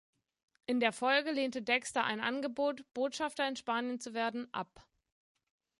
In 0.65 0.79
der 0.79 0.93
Folge 0.93 1.29
lehnte 1.29 1.61
Dexter 1.61 2.03
ein 2.05 2.21
Angebot, 2.21 2.83
Botschafter 2.95 3.47
in 3.47 3.55
Spanien 3.55 3.99
zu 3.99 4.15
werden, 4.15 4.51
ab. 4.51 4.87